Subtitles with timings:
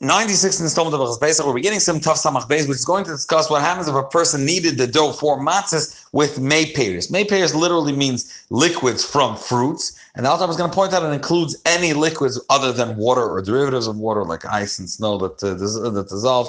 [0.00, 3.10] 96 installment of Chaz Pesach, we're beginning some tough samach beis, which is going to
[3.10, 7.10] discuss what happens if a person needed the dough for matzahs with may payers.
[7.10, 11.02] May payers literally means liquids from fruits, and the Alter is going to point out
[11.02, 15.18] it includes any liquids other than water or derivatives of water, like ice and snow
[15.18, 15.54] that uh,
[15.90, 16.48] that dissolve.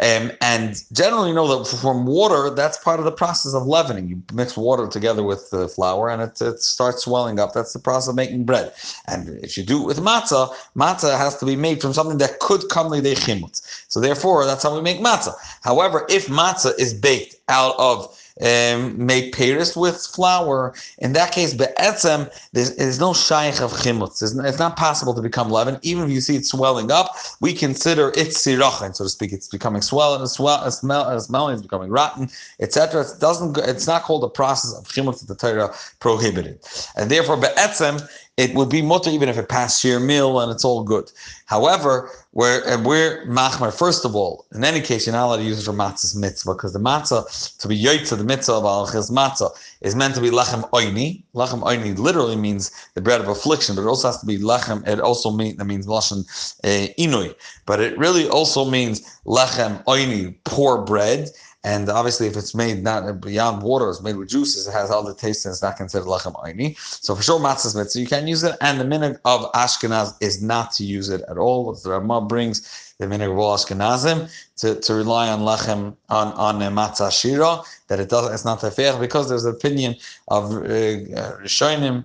[0.00, 4.08] Um, and generally, you know that from water, that's part of the process of leavening.
[4.08, 7.52] You mix water together with the flour, and it, it starts swelling up.
[7.52, 8.72] That's the process of making bread.
[9.06, 12.38] And if you do it with matzah, matzah has to be made from something that
[12.40, 13.84] could come chimutz.
[13.88, 15.34] So therefore, that's how we make matzah.
[15.62, 20.74] However, if matzah is baked out of um, make Paris with flour.
[20.98, 24.22] In that case, be'etzem, there's, there's no shaykh of chimutz.
[24.22, 25.78] It's, it's not possible to become leaven.
[25.82, 29.32] Even if you see it swelling up, we consider it sirachin, so to speak.
[29.32, 32.28] It's becoming swollen, swell, uh, as uh, smell, uh, smelling, it's becoming rotten,
[32.60, 33.02] etc.
[33.02, 33.56] It doesn't.
[33.58, 36.60] It's not called a process of chimutz that the Torah prohibited,
[36.96, 38.06] and therefore be'etzem
[38.40, 41.12] it would be mutter even if it passed your meal and it's all good.
[41.44, 45.60] However, we're, we're machmer, first of all, in any case, you're not allowed to use
[45.60, 49.50] it for matzah's mitzvah because the matzah, to be yoytza, the mitzvah of alchis matzah,
[49.82, 51.22] is meant to be lechem oini.
[51.34, 54.88] Lechem oini literally means the bread of affliction, but it also has to be lechem,
[54.88, 56.20] it also means, that means lashon
[56.64, 57.34] uh, inui.
[57.66, 61.28] But it really also means lechem oini, poor bread.
[61.62, 65.02] And obviously, if it's made not beyond water, it's made with juices, it has all
[65.02, 66.78] the taste and it's not considered lechem aini.
[66.78, 68.56] So for sure, matzah's mitzvah, you can use it.
[68.62, 71.66] And the minhag of Ashkenaz is not to use it at all.
[71.66, 76.32] What the Ramah brings, the minhag of all Ashkenazim, to, to rely on lechem, on,
[76.32, 79.96] on matzah shira, that it does, it's not fair because there's an opinion
[80.28, 82.04] of uh, Rishonim,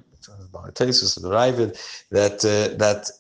[0.74, 1.78] Tesis the Raavad
[2.10, 3.12] that uh, that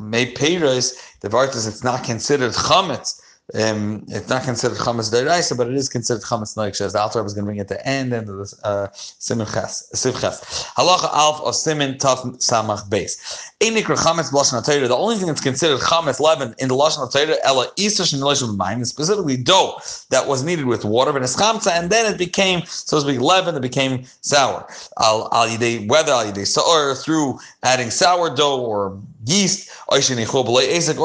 [0.00, 3.20] may payros the vartas it's not considered chametz
[3.54, 6.80] um, it's not considered chametz deraisa, but it is considered chametz noik.
[6.80, 9.90] As the Alter was going to bring it to end of the uh, simin ches.
[9.92, 13.52] Halacha alf of simin taf samach beis.
[13.60, 14.88] Einikra chametz lashon Torah.
[14.88, 18.56] The only thing that's considered chametz leaven in the lashon Torah ella isash and lashon
[18.56, 19.78] b'mayim, specifically dough
[20.08, 23.20] that was needed with water, and it's chamtza, and then it became so to speak
[23.20, 23.54] leaven.
[23.54, 24.66] It became sour.
[24.98, 25.48] Al al
[25.88, 30.00] whether al yidei or through adding sourdough or yeast, or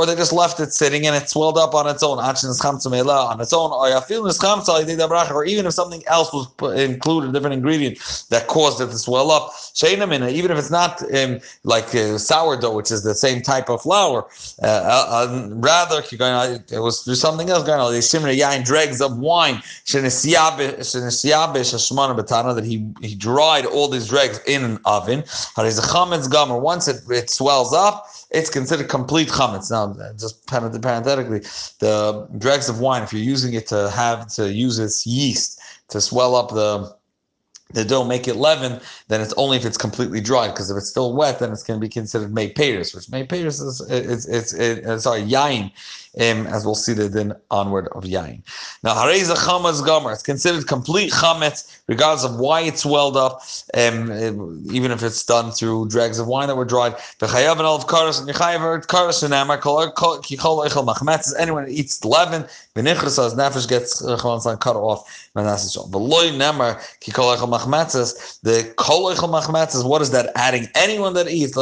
[0.06, 2.30] they just left it sitting and it swelled up on its own, on
[3.42, 6.48] its own, or even if something else was
[6.80, 7.98] included, a different ingredient
[8.30, 9.52] that caused it to swell up,
[9.84, 14.26] even if it's not um, like uh, sourdough, which is the same type of flour,
[14.64, 17.92] uh, uh, uh rather, it was through something else going on.
[17.92, 18.02] They
[18.64, 19.62] dregs of wine,
[22.56, 25.24] that he, he dried all these dregs in an oven.
[26.62, 29.70] Once it, it swells up, it's considered complete chametz.
[29.70, 31.40] Now, just parenthetically,
[31.80, 36.02] the dregs of wine, if you're using it to have to use its yeast to
[36.02, 36.96] swell up the
[37.74, 40.48] the dough, make it leaven, then it's only if it's completely dry.
[40.48, 43.30] Because if it's still wet, then it's going to be considered made payers, which made
[43.30, 45.72] payers is it's it's, it's sorry yain
[46.20, 48.42] um, as we'll see the then onward of yain.
[48.84, 50.12] Now, hareza chametz gomer.
[50.12, 54.12] It's considered complete chametz, regardless of why it's welled up, um,
[54.72, 56.94] even if it's done through dregs of wine that were dried.
[57.20, 61.34] V'chayav and of karas and yechayav karas and amar kichol eichel machmetz.
[61.38, 62.46] Anyone that eats leaven,
[62.76, 64.18] v'nichras as nefesh gets uh,
[64.58, 65.30] cut off.
[65.36, 68.42] V'loy nemar kikol eichel.
[68.42, 68.97] The kol
[69.28, 69.84] machmetz.
[69.84, 70.68] What is that adding?
[70.76, 71.56] Anyone that eats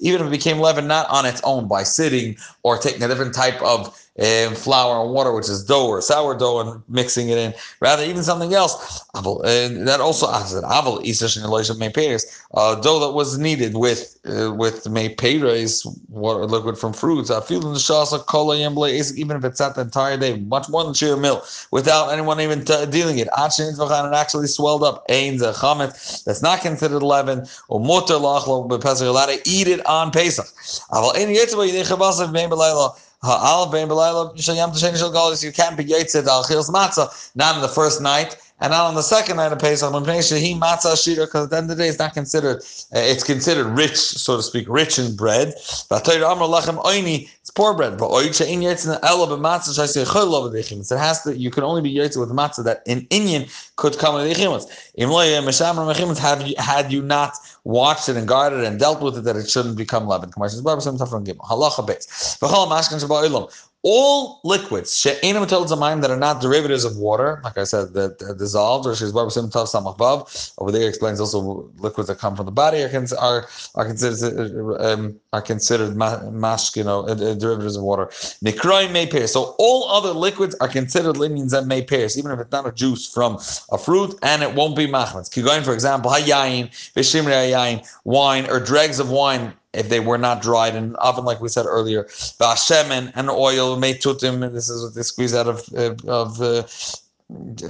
[0.00, 3.34] even if it became leaven not on its own by sitting or taking a different
[3.34, 7.54] type of um, flour and water, which is dough or sourdough, and mixing it in.
[7.80, 9.04] Rather, even something else.
[9.14, 11.36] And that also aval isash
[11.70, 12.18] and may
[12.54, 17.30] uh, dough that was needed with uh, with may is water liquid from fruits.
[17.30, 18.56] I feel in the shasa kola
[19.16, 22.64] even if it's sat the entire day, much more than sheer mill, without anyone even
[22.64, 23.28] t- dealing it.
[23.28, 25.04] It actually swelled up.
[25.08, 26.24] Ain chamet.
[26.24, 27.46] That's not considered leaven.
[27.68, 29.06] Or mutter lachlo bepesach.
[29.06, 30.46] Allowed to eat it on Pesach.
[30.90, 32.98] Aval ein yitzvah yidei mein belayla.
[33.24, 33.30] You
[35.52, 39.02] can't be Yitzid al Chil's Matzah, not on the first night, and not on the
[39.02, 39.92] second night of Pesach.
[39.92, 42.62] Because at the end of the day, it's not considered.
[42.92, 45.54] Uh, it's considered rich, so to speak, rich in bread.
[47.54, 47.98] Poor bread.
[47.98, 48.38] But it
[50.98, 51.36] has to.
[51.36, 53.46] You can only be yaitz with matzah that in Indian
[53.76, 58.78] could come with the Have you had you not watched it and guarded it and
[58.78, 60.30] dealt with it that it shouldn't become leaven?
[60.30, 62.38] Halacha base
[63.84, 68.86] all liquids that are not derivatives of water, like I said, that, that dissolved.
[68.86, 75.18] Over there explains also liquids that come from the body are are, are considered um,
[75.32, 78.06] are considered mash, you know, uh, uh, derivatives of water.
[78.44, 79.26] Nikroy may pair.
[79.26, 82.72] So all other liquids are considered linens that may pair, even if it's not a
[82.72, 83.38] juice from
[83.72, 85.28] a fruit, and it won't be machmas.
[85.42, 90.42] Going, for example, hayayin, vishimri hayayin, wine or dregs of wine if they were not
[90.42, 92.04] dried in an oven, like we said earlier.
[92.38, 94.52] Bashemen and oil made tutim.
[94.52, 95.66] This is what they squeeze out of
[96.06, 96.66] of uh,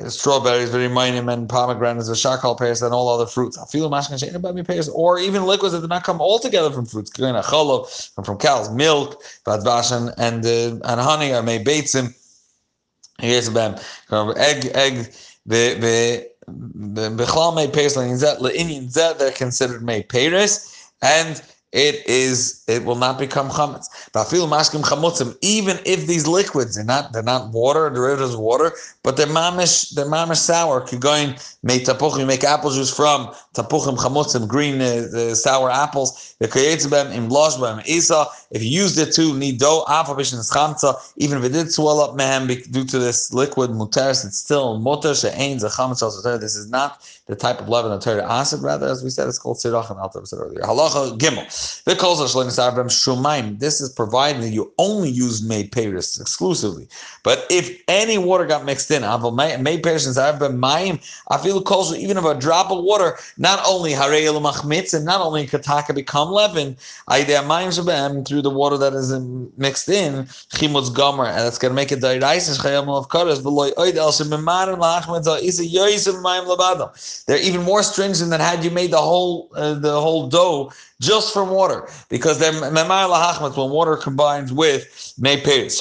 [0.09, 3.59] strawberries, very minor, and pomegranates, the shakal pears, and all other fruits.
[3.71, 7.11] Feel mashkan pears, or even liquids that do not come all together from fruits.
[7.17, 12.17] From from cows, milk, badvashan, and uh, and honey are made beitzim.
[13.19, 13.77] Here's bam.
[14.11, 15.13] Egg, egg,
[15.47, 17.95] the the the bechlal made pears,
[19.19, 21.43] they're considered made pears, and
[21.73, 23.89] it is it will not become chametz.
[25.41, 28.73] Even if these liquids they're not they're not water, derivatives of water,
[29.03, 30.87] but they're mamish they're mamish sour.
[30.99, 36.35] Going make tapuchim, you make apple juice from tapuchim chamutzim, green uh, sour apples.
[36.41, 38.27] The kayetzbem im loshbem isa.
[38.51, 42.49] If you used it to nido afabishin chamtza, even if it did swell up mehem
[42.71, 46.41] due to this liquid muteris, it's still muter she'ain zachametz.
[46.41, 48.63] This is not the type of leaven that Torah acid.
[48.63, 50.61] Rather, as we said, it's called sirach and Alter said earlier.
[50.61, 51.47] Halacha gimel.
[53.59, 56.89] This is providing that you only use made payers exclusively.
[57.23, 62.17] But if any water got mixed in, made payers and mayim, I feel calls even
[62.17, 66.77] if a drop of water, not only harei machmitz and not only kataka become leaven,
[68.25, 69.13] through the water that is
[69.57, 70.25] mixed in,
[70.55, 73.43] chimutz gomer, and that's going to make it dairaisis chayam of karas,
[77.27, 81.33] they're even more stringent than had you made the whole uh, the whole dough just
[81.33, 82.89] from water, because they're when
[83.71, 85.73] water combines with may and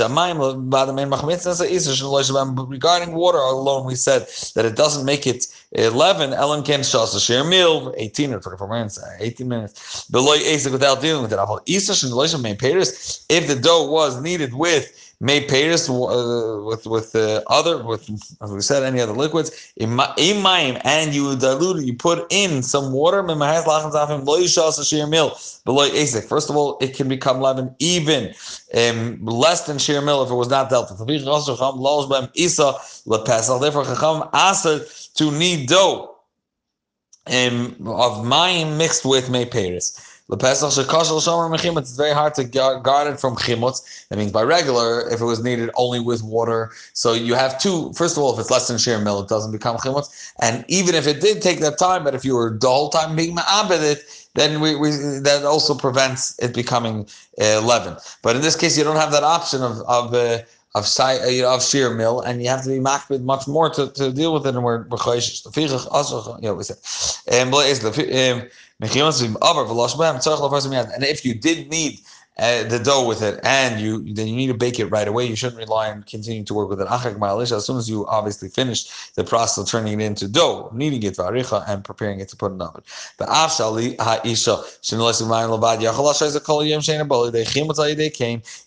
[1.41, 2.31] says
[2.69, 7.43] Regarding water alone, we said that it doesn't make it 11 ellen ken shas share
[7.43, 10.05] meal 18 or 24 minutes 18 minutes.
[10.09, 11.39] Below asik without dealing with it
[13.29, 18.09] if the dough was kneaded with made payers uh, with with the other with
[18.41, 23.21] as we said any other liquids imayim and you dilute you put in some water
[26.27, 28.33] First of all, it can become leaven even
[28.73, 31.07] um, less than sheer mill if it was not dealt with.
[31.07, 31.35] Therefore,
[33.85, 34.27] Chacham
[35.13, 36.15] to knead dough
[37.27, 39.95] um, of mayim mixed with may payers.
[40.31, 44.07] It's very hard to guard it from chimutz.
[44.07, 46.71] That means by regular, if it was needed only with water.
[46.93, 47.91] So you have two.
[47.93, 50.31] First of all, if it's less than sheer mill, it doesn't become chimutz.
[50.39, 53.15] And even if it did take that time, but if you were the whole time
[53.15, 57.07] being ma'abed it, then we, we that also prevents it becoming
[57.41, 57.97] uh, leaven.
[58.21, 60.39] But in this case, you don't have that option of of uh,
[60.75, 64.13] of uh, of sheer mill, and you have to be makbid much more to, to
[64.13, 64.55] deal with it.
[64.55, 64.97] And we're we're
[66.41, 66.77] Yeah, we said.
[68.31, 68.49] Um,
[70.93, 71.99] and if you did need
[72.41, 75.25] uh, the dough with it, and you then you need to bake it right away.
[75.25, 76.87] You shouldn't rely on continuing to work with it.
[76.89, 81.19] As soon as you obviously finish the process of turning it into dough, kneading it
[81.19, 82.83] and preparing it to put in the oven.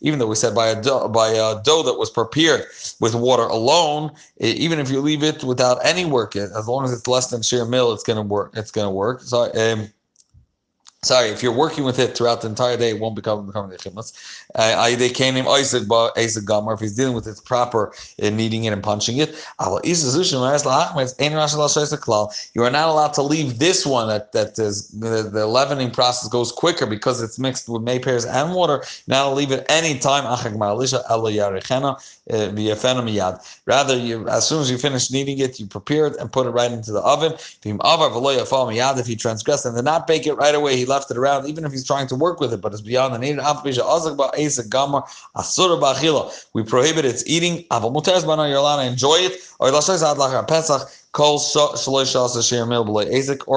[0.00, 2.66] Even though we said by a dough, by a dough that was prepared
[3.00, 7.08] with water alone, even if you leave it without any work, as long as it's
[7.08, 8.52] less than sheer mill, it's to work.
[8.54, 9.22] It's to work.
[9.22, 9.50] So.
[9.54, 9.90] Um,
[11.04, 13.76] Sorry, if you're working with it throughout the entire day, it won't become become the
[13.76, 14.12] chimlas.
[14.54, 15.84] Uh, they came in Isaac
[16.16, 19.34] Isaac Gomer if he's dealing with it proper and kneading it and punching it.
[22.54, 26.28] You are not allowed to leave this one that that is the, the leavening process
[26.28, 28.82] goes quicker because it's mixed with may pears and water.
[29.08, 30.24] To leave it any time.
[30.26, 30.36] Uh,
[33.66, 36.50] Rather, you as soon as you finish kneading it, you prepare it and put it
[36.50, 37.32] right into the oven.
[37.34, 41.64] If he transgressed and did not bake it right away, he left it around, even
[41.64, 43.38] if he's trying to work with it, but it's beyond the need.
[46.54, 47.64] We prohibit its eating.
[47.70, 49.40] You're allowed to enjoy it.
[49.58, 49.68] Or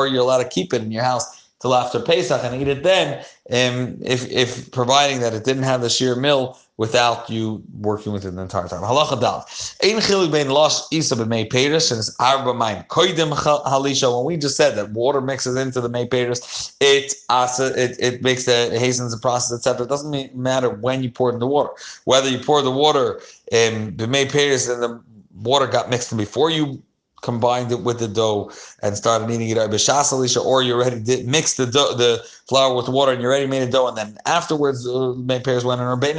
[0.08, 3.20] you're allowed to keep it in your house till after Pesach and eat it then,
[3.52, 8.24] um, if if providing that it didn't have the sheer mill without you working with
[8.24, 8.82] it the entire time.
[8.82, 9.46] Halacha dal.
[9.84, 14.16] Ein chilik bein losh isa b'mei peris and it's arba mayim koidim halisha.
[14.16, 18.46] When we just said that water mixes into the mei peris, it it, it makes
[18.46, 19.86] the it hastens the process, etc.
[19.86, 21.72] It doesn't matter when you pour in the water.
[22.06, 23.20] Whether you pour the water
[23.52, 25.02] in b'mei peris and the
[25.42, 26.82] water got mixed in before you
[27.22, 31.66] combined it with the dough and started eating it or you already did mix the
[31.66, 33.88] dough, the flour with water and you already made a dough.
[33.88, 35.88] And then afterwards uh, made pairs went in.
[35.88, 36.14] Or made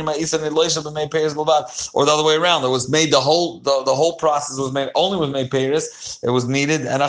[1.11, 2.65] pairs or the other way around.
[2.65, 6.19] It was made the whole the, the whole process was made only with made pairs.
[6.23, 6.83] It was needed.
[6.83, 7.09] And a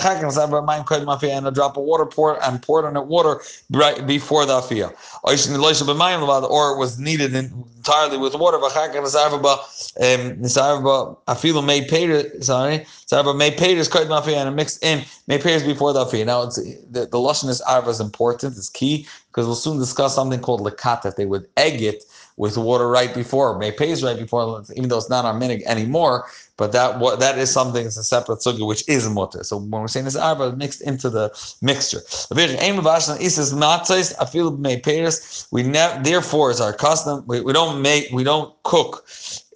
[1.52, 3.42] drop of water poured and poured on it water
[3.72, 4.94] right before the afia.
[5.24, 8.58] Or it was needed entirely with water.
[10.00, 10.80] Um, sorry
[13.80, 16.26] payers koid mafia and mix in may payers before the afia.
[16.26, 20.16] Now, it's, the, the lashon is arva is important, it's key, because we'll soon discuss
[20.16, 22.04] something called lakat, that they would egg it
[22.38, 26.26] with water right before, may pays right before, even though it's not our minig anymore,
[26.60, 27.86] but that what that is something.
[27.86, 29.44] It's a separate sugi which is mutter.
[29.46, 32.02] So when we're saying this arba mixed into the mixture.
[35.52, 36.04] We never.
[36.04, 37.24] Therefore, it's our custom.
[37.28, 38.12] We, we don't make.
[38.12, 39.06] We don't cook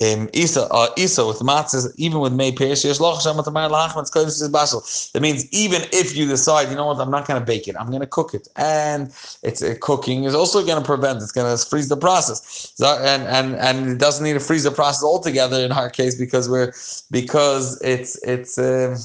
[0.04, 2.82] um, isa uh, isa with matzahs, even with may perish.
[2.84, 2.98] That
[5.22, 7.88] means even if you decide, you know what, I'm not going to bake it, I'm
[7.88, 11.22] going to cook it, and it's uh, cooking is also going to prevent.
[11.22, 14.72] It's going to freeze the process, and and and it doesn't need to freeze the
[14.72, 16.72] process altogether in our case because we're
[17.02, 18.58] because it's it's.
[18.58, 18.98] Uh,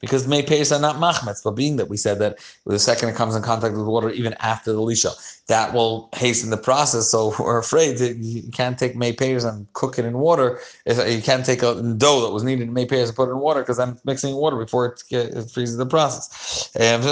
[0.00, 3.14] because may payers are not machmetz, but being that we said that the second it
[3.14, 5.12] comes in contact with water, even after the lisha,
[5.50, 7.10] that will hasten the process.
[7.10, 10.60] So we're afraid that you can't take may pears and cook it in water.
[10.86, 13.38] You can't take a dough that was needed in may pears and put it in
[13.38, 16.70] water because I'm mixing water before it, it freezes the process.
[16.78, 17.02] Um,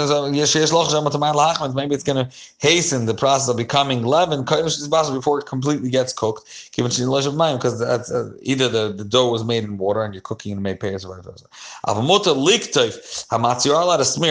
[1.75, 6.71] maybe it's going to hasten the process of becoming leaven before it completely gets cooked.
[6.75, 10.61] Because that's uh, either the, the dough was made in water and you're cooking in
[10.61, 11.35] may pears or whatever.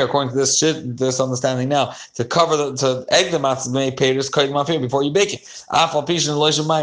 [0.04, 3.68] According to this this understanding now to cover the to egg the matzah
[3.98, 5.40] may payers before you bake it.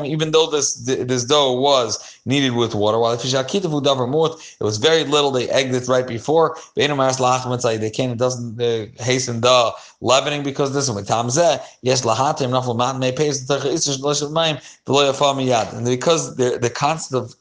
[0.05, 5.49] Even though this this dough was kneaded with water, while it was very little, they
[5.49, 6.57] egged it right before.
[6.75, 6.87] They
[7.89, 11.05] can it doesn't uh, hasten the leavening because this one
[11.81, 13.57] yes lahatim nafal mat may pays the
[15.73, 17.35] and because the the concept of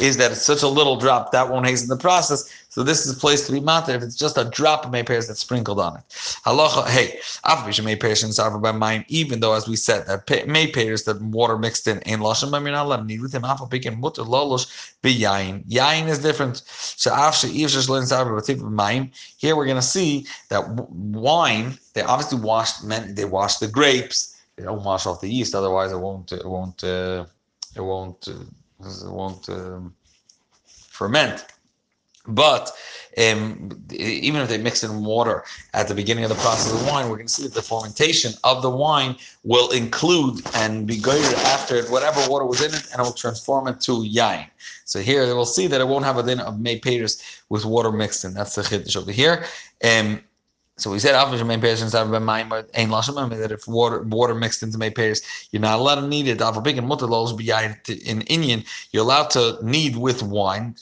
[0.00, 2.50] is that it's such a little drop that won't hasten the process.
[2.70, 5.02] So this is a place to be matter if it's just a drop of may
[5.02, 6.02] pairs that's sprinkled on it.
[6.46, 10.46] Halacha, hey, after may pairs and sarva by mine, even though as we said that
[10.46, 14.92] may pairs that water mixed in in lashon, need with him after picking mutter lolosh
[15.02, 15.64] be yain.
[15.68, 16.62] Yain is different.
[16.66, 19.10] So learn sarva but tip of mine.
[19.38, 21.78] Here we're gonna see that wine.
[21.94, 22.84] They obviously washed.
[22.84, 24.36] Men, they washed the grapes.
[24.56, 26.30] They don't wash off the yeast, otherwise it won't.
[26.32, 26.84] It won't.
[26.84, 27.24] Uh,
[27.74, 28.28] it won't.
[28.28, 28.44] Uh,
[28.84, 29.94] it won't um,
[30.66, 31.46] ferment.
[32.26, 32.70] But
[33.18, 37.08] um, even if they mix in water at the beginning of the process of wine,
[37.08, 41.38] we're going to see that the fermentation of the wine will include and be guided
[41.38, 44.46] after it, whatever water was in it, and it will transform it to yain.
[44.84, 46.80] So here will see that it won't have a din of may
[47.48, 48.34] with water mixed in.
[48.34, 49.44] That's the chiddush over here.
[49.82, 50.22] Um,
[50.80, 51.82] so we said average main pairs
[52.24, 55.20] mine, but ain't lashim that if water water mixed into main pairs,
[55.50, 56.40] you're not allowed to knead it.
[56.40, 57.06] Alpha big and mutter
[57.36, 60.74] be in Indian, you're allowed to knead with wine.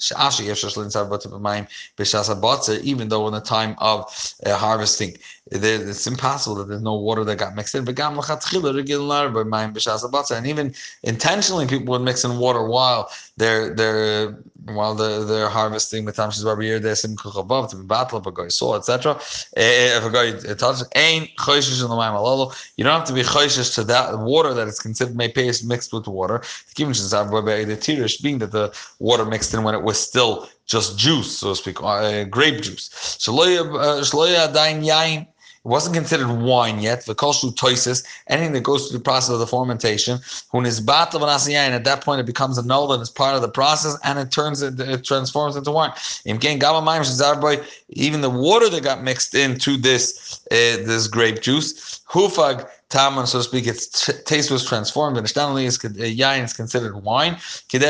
[2.83, 5.17] Even though in the time of uh, harvesting,
[5.51, 7.89] it's impossible that there's no water that got mixed in.
[7.89, 16.05] And even intentionally, people would mix in water while they're they're while they're, they're harvesting
[16.05, 16.45] the time she's
[16.79, 18.49] there's some above to be battle a guy
[19.97, 21.31] If a guy touches ain't
[21.83, 21.97] in the
[22.77, 25.93] you don't have to be choishes to that water that is considered may paste mixed
[25.93, 26.43] with water.
[26.75, 26.95] Given
[27.65, 31.51] the tirish being that the water mixed in when it was still just juice, so
[31.51, 32.91] to speak, uh, grape juice.
[33.19, 34.83] Shloya dain
[35.65, 37.05] it wasn't considered wine yet.
[37.05, 40.21] The koshu toisis, anything that goes through the process of the fermentation.
[40.53, 43.43] When it's battle and at that point it becomes a null and it's part of
[43.43, 45.93] the process and it turns it, it transforms into wine.
[46.25, 50.55] Even the water that got mixed into this uh,
[50.87, 55.19] this grape juice, hufag Taman, so to speak, its t- taste was transformed.
[55.19, 57.37] And Ishtanali is uh, yain is considered wine.
[57.69, 57.83] Just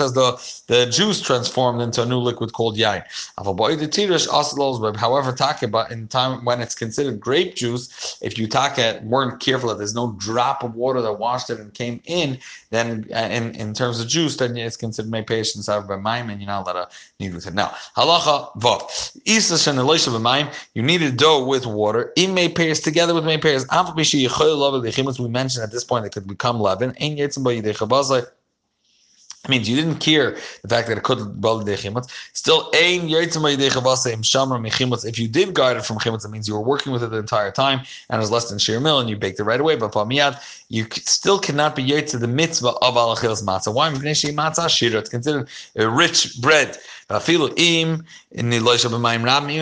[0.00, 3.04] as the, the juice transformed into a new liquid called yain.
[4.96, 9.78] However, take in time when it's considered grape juice, if you take weren't careful that
[9.78, 12.38] there's no drop of water that washed it and came in,
[12.70, 16.30] then uh, in, in terms of juice, then it's considered my patience out by mime,
[16.30, 16.88] and you're not to
[17.20, 17.54] knead with it.
[17.54, 18.80] Now, halacha vav.
[20.74, 22.12] You need a dough with water.
[22.16, 23.66] It may pairs together with may pairs.
[25.18, 26.94] We mentioned at this point it could become leaven.
[27.00, 27.44] Ein yetzim
[29.46, 32.08] I mean, you didn't care the fact that it could bal chimutz.
[32.32, 37.02] Still, ein If you did guard it from chimutz, it means you were working with
[37.02, 39.44] it the entire time and it was less than shir mil, and you baked it
[39.44, 39.76] right away.
[39.76, 43.74] But pamiyad, you still cannot be yotze the mitzvah of alachilas matzah.
[43.74, 43.90] Why?
[43.90, 45.00] Matzah shira.
[45.00, 46.78] It's considered a rich bread
[47.10, 48.04] even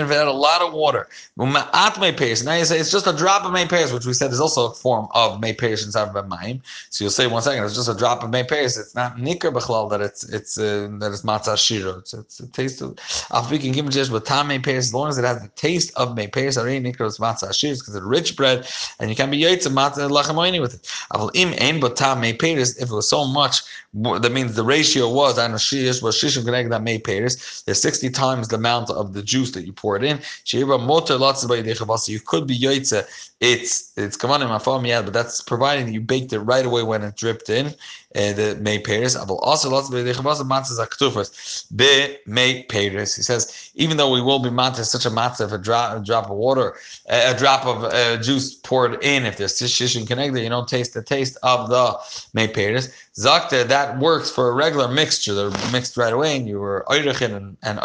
[0.05, 1.09] if it had a lot of water.
[1.37, 4.71] Now you say it's just a drop of may payers, which we said is also
[4.71, 6.61] a form of may payers inside of b'mayim.
[6.91, 8.77] So you'll say one second, it's just a drop of may payers.
[8.77, 11.99] It's not nikr b'chlal that it's it's uh, that it's matzah shiro.
[11.99, 12.97] It's, it's a taste of.
[13.31, 15.93] I'll speak in given with tam may payers as long as it has the taste
[15.97, 16.57] of may payers.
[16.57, 18.69] Already nikr is matzah shiro because it's rich bread
[19.01, 20.83] and you can be yaitz matzah lachamoini with it.
[21.13, 23.63] Avol im ein but tam if it was so much
[23.95, 27.42] that means the ratio was I know shish was shishim connected that may payers.
[27.65, 30.21] There's 60 times the amount of the juice that you pour it in.
[30.53, 33.31] You could be yaitze.
[33.41, 36.65] It's it's come on in my phone, yeah, but that's providing you baked it right
[36.65, 37.75] away when it dripped in
[38.15, 39.17] the May Paris.
[39.17, 43.17] I also lots of matzahs be May Paris.
[43.17, 46.05] He says even though we will be matzah such a matzah if a drop a
[46.05, 46.77] drop of water,
[47.09, 51.03] a drop of uh, juice poured in, if there's shishim connected, you don't taste the
[51.03, 51.99] taste of the
[52.35, 52.89] May Paris.
[53.17, 55.35] Zakta that works for a regular mixture.
[55.35, 57.79] They're mixed right away, and you were oirichin and, and.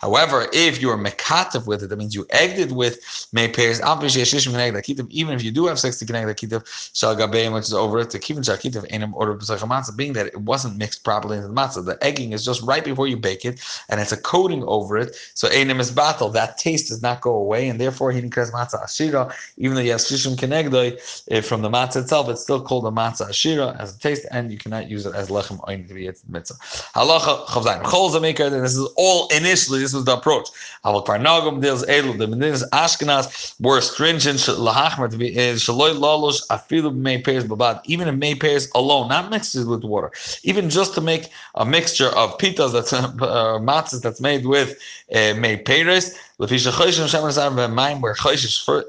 [0.00, 3.80] However, if you were mekativ with it, that means you egged it with May Paris.
[3.80, 7.16] Even if you do have sex sixty connected kitiv shal
[7.52, 10.76] which is over it, to kivin shal kitiv enim order matzah, being that it wasn't
[10.76, 11.84] mixed properly into the matzah.
[11.84, 15.16] The egging is just right before you bake it, and it's a coating over it.
[15.34, 16.28] So enim is battle.
[16.30, 19.34] That taste does not go away, and therefore he didn't matzah ashira.
[19.56, 20.98] Even though you have shishim kenegdoi
[21.30, 24.50] eh, from the matzah itself, it's still called a matzah ashira as a taste, and
[24.50, 26.58] you cannot use it as lechem oin to be its mitzvah.
[26.94, 28.50] Halacha chavzayin chol zamikar.
[28.50, 29.80] This is all initially.
[29.80, 30.48] This was the approach.
[30.84, 32.16] Aval parnagum deals elu.
[32.18, 37.80] The medinas Ashkenaz were stringent lahachmer to be eh, shaloi lalosh afilu may pairs babad.
[37.84, 40.10] Even if may pairs alone, not mixed with water.
[40.42, 43.10] Even just to make a mixture of pitas that's uh,
[43.58, 44.78] matzahs that's made with
[45.14, 46.14] uh, made peiros.
[46.38, 46.48] Where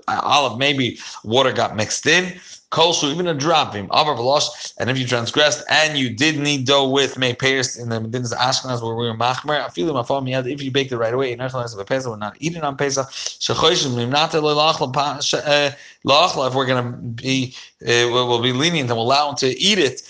[0.08, 2.40] olive maybe water got mixed in
[2.72, 6.66] kolshu, even a drop him, avar velosh, and if you transgressed and you did need
[6.66, 10.04] dough with may payers in the Medina's Ashkenaz where we were machmer, I feel my
[10.04, 12.78] phone, if you baked it right away, you're not a Pesach, we're not eating on
[12.78, 13.06] Pesach.
[13.06, 13.10] Uh,
[16.04, 19.78] if we're going to be, uh, we'll be lenient and we'll allow him to eat
[19.78, 20.02] it,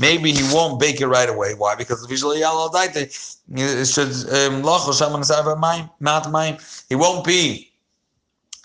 [0.00, 1.54] maybe he won't bake it right away.
[1.54, 1.74] Why?
[1.74, 4.62] Because visually it should um,
[6.88, 7.69] he won't be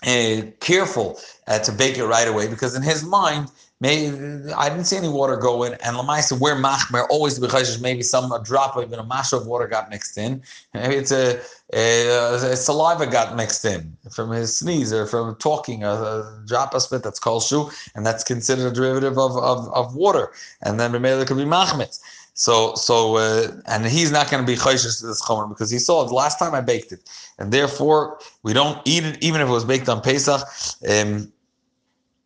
[0.06, 3.50] uh, careful uh, to bake it right away because in his mind,
[3.84, 8.32] I didn't see any water go in, and Lamaisa where machmer always because maybe some
[8.32, 10.42] a drop even a mash of water got mixed in.
[10.72, 11.38] Maybe it's a,
[11.74, 16.74] a, a, saliva got mixed in from his sneeze or from talking a, a drop
[16.74, 20.32] of spit that's called shu, and that's considered a derivative of, of, of water,
[20.62, 21.98] and then maybe could be machmet.
[22.38, 25.78] So, so, uh, and he's not going to be chayshish to this chomer because he
[25.78, 29.40] saw it the last time I baked it, and therefore we don't eat it even
[29.40, 30.42] if it was baked on Pesach.
[30.88, 31.32] Um,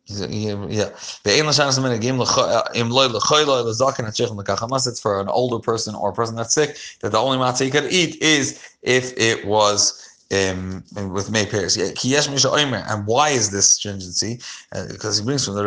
[0.09, 0.89] yeah,
[4.85, 7.71] it's for an older person or a person that's sick, that the only matzah he
[7.71, 11.75] could eat is if it was um, with May pairs.
[11.77, 14.39] And why is this stringency?
[14.71, 15.63] Uh, because he brings from the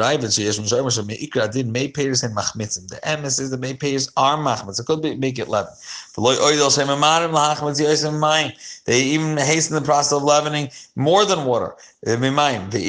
[2.35, 2.89] machmitzim.
[2.89, 4.81] The emes is the May pairs are machmitz.
[4.81, 5.73] It could be, make it leaven.
[8.87, 11.75] They even hasten the process of leavening more than water.
[12.07, 12.81] In The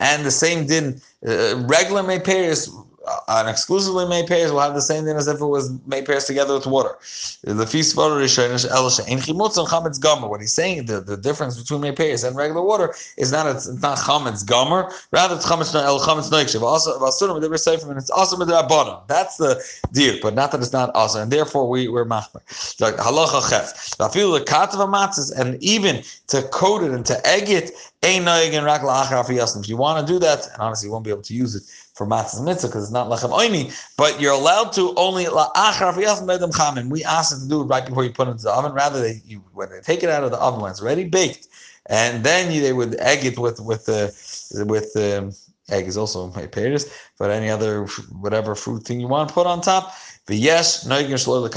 [0.00, 2.68] And the same din, uh, regular May pairs
[3.06, 6.04] Uh, an exclusively made pairs will have the same thing as if it was made
[6.04, 6.96] pairs together with water.
[7.42, 10.28] The feast of chametz gomer.
[10.28, 13.66] What he's saying, the, the difference between made pairs and regular water is not it's,
[13.82, 16.62] not chametz gomer, rather it's chametz el chametz noikshev.
[16.62, 18.98] Also, asurim with the and it's also with the bottom.
[19.08, 19.62] That's the
[19.92, 22.40] deal, but not that it's not also, and therefore we we're machmer.
[22.78, 23.94] Halacha ches.
[24.12, 28.64] Feel the katava matzahs, and even to coat it and to egg it, ain't noigin
[28.64, 31.54] rak If you want to do that, and honestly, you won't be able to use
[31.54, 31.62] it
[31.94, 36.50] for matzah's mitzvah because it's not lechem oini, but you're allowed to only la'achar bedem
[36.50, 36.88] chamin.
[36.88, 38.72] We ask them to do it right before you put it into the oven.
[38.72, 41.48] Rather, they you, when they take it out of the oven when it's already baked,
[41.86, 44.14] and then you, they would egg it with with the
[44.58, 45.32] uh, with um,
[45.68, 46.86] egg is also my parents,
[47.18, 47.86] but any other
[48.20, 49.94] whatever fruit thing you want to put on top.
[50.26, 51.50] But yes, no, you can slow the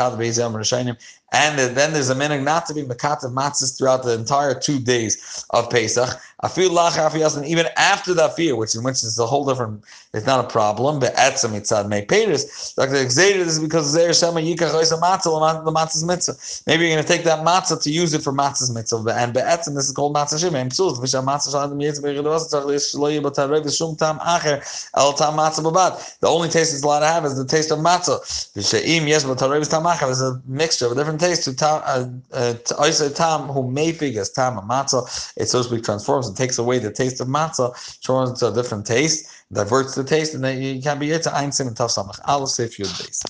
[1.36, 5.46] and then there's a minute not to be mekativ matzahs throughout the entire two days
[5.50, 6.18] of Pesach.
[6.50, 10.28] Feel lachar and even after that fear, which in which is a whole different, it's
[10.28, 11.00] not a problem.
[11.00, 12.76] But etzem mitzad may peiris.
[12.76, 13.10] Dr.
[13.10, 16.36] Xavier, this is because there shema yikach oisa matzah the matzah's mitzvah.
[16.68, 19.16] Maybe you're going to take that matzah to use it for matzah's mitzvah.
[19.16, 20.60] And be'etzem, this is called matzah shema.
[20.60, 24.62] And psul, v'sha matzah shadim yetz be'chidos tzach li'shlo yibatar rev shum tam acher
[24.96, 26.20] el tam matzah babad.
[26.20, 28.20] The only taste it's allowed to have is the taste of matzah.
[28.54, 32.06] V'sha im yes batar tam acher is a mixture of different taste to tam, uh,
[32.34, 35.04] uh, to tam who mayfig as tam and matzah.
[35.38, 37.70] It so to speak transforms and takes away the taste of matzah,
[38.02, 39.20] turns to a different taste,
[39.52, 42.48] diverts the taste, and then you can be able to ein sim and taf samach.
[42.48, 43.24] Say if you base.